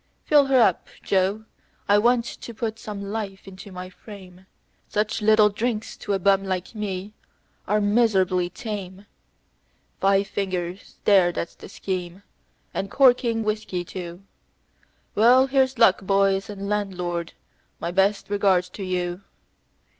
"Fill 0.25 0.47
her 0.47 0.59
up, 0.59 0.87
Joe, 1.03 1.45
I 1.87 1.99
want 1.99 2.25
to 2.25 2.53
put 2.55 2.79
some 2.79 3.03
life 3.11 3.47
into 3.47 3.71
my 3.71 3.91
frame 3.91 4.47
Such 4.89 5.21
little 5.21 5.49
drinks 5.49 5.95
to 5.97 6.13
a 6.13 6.17
bum 6.17 6.43
like 6.43 6.73
me 6.73 7.13
are 7.67 7.79
miserably 7.79 8.49
tame; 8.49 9.05
Five 9.99 10.25
fingers 10.25 10.95
there, 11.05 11.31
that's 11.31 11.53
the 11.53 11.69
scheme 11.69 12.23
and 12.73 12.89
corking 12.89 13.43
whiskey, 13.43 13.85
too. 13.85 14.23
Well, 15.13 15.45
here's 15.45 15.77
luck, 15.77 16.01
boys, 16.01 16.49
and 16.49 16.67
landlord, 16.67 17.33
my 17.79 17.91
best 17.91 18.27
regards 18.31 18.69
to 18.69 18.83
you. 18.83 19.21